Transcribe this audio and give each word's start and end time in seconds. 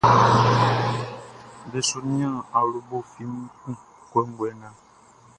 Be 1.71 1.79
su 1.89 1.99
nian 2.09 2.35
awlobo 2.57 2.97
flimu 3.11 3.41
kun 3.59 3.75
kɔnguɛ 4.09 4.49
nga. 4.57 4.69